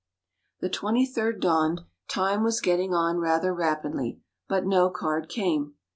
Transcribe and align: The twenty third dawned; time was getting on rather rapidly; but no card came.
The 0.61 0.69
twenty 0.69 1.05
third 1.05 1.39
dawned; 1.39 1.81
time 2.07 2.41
was 2.41 2.59
getting 2.59 2.91
on 2.91 3.19
rather 3.19 3.53
rapidly; 3.53 4.19
but 4.47 4.65
no 4.65 4.89
card 4.89 5.29
came. 5.29 5.75